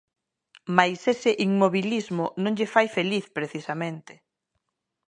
Mais 0.75 0.99
ese 1.13 1.31
inmobilismo 1.47 2.25
non 2.43 2.55
lle 2.57 2.71
fai 2.73 2.87
feliz 2.97 3.25
precisamente. 3.37 4.13